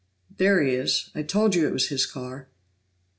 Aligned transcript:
"There 0.35 0.63
he 0.63 0.73
is! 0.73 1.11
I 1.13 1.21
told 1.21 1.53
you 1.53 1.67
it 1.67 1.73
was 1.73 1.89
his 1.89 2.07
car." 2.07 2.49